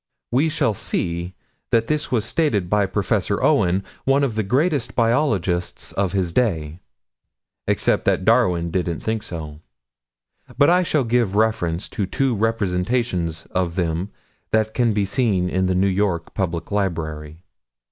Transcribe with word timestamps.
We 0.31 0.49
shall 0.49 0.73
see 0.73 1.35
that 1.69 1.85
this 1.85 2.11
was 2.11 2.25
stated 2.25 2.71
by 2.71 2.87
Prof. 2.87 3.29
Owen, 3.33 3.83
one 4.03 4.23
of 4.23 4.33
the 4.33 4.41
greatest 4.41 4.95
biologists 4.95 5.91
of 5.91 6.11
his 6.11 6.33
day 6.33 6.79
except 7.67 8.05
that 8.05 8.25
Darwin 8.25 8.71
didn't 8.71 9.01
think 9.01 9.21
so. 9.21 9.59
But 10.57 10.71
I 10.71 10.81
shall 10.81 11.03
give 11.03 11.35
reference 11.35 11.87
to 11.89 12.07
two 12.07 12.35
representations 12.35 13.45
of 13.51 13.75
them 13.75 14.09
that 14.49 14.73
can 14.73 14.91
be 14.91 15.05
seen 15.05 15.47
in 15.47 15.67
the 15.67 15.75
New 15.75 15.85
York 15.85 16.33
Public 16.33 16.71
Library. 16.71 17.43